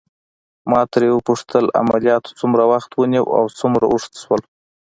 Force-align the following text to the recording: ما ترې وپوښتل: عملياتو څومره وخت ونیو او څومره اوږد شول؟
ما 0.71 0.81
ترې 0.91 1.09
وپوښتل: 1.13 1.65
عملياتو 1.81 2.31
څومره 2.39 2.63
وخت 2.71 2.91
ونیو 2.93 3.25
او 3.37 3.43
څومره 3.59 3.83
اوږد 3.91 4.13
شول؟ 4.21 4.41